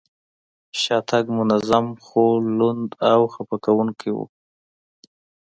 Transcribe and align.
شاتګ 0.81 1.25
منظم، 1.37 1.85
خو 2.05 2.23
لوند 2.57 2.89
او 3.11 3.21
خپه 3.33 3.55
کوونکی 3.65 4.09
و. 4.13 4.17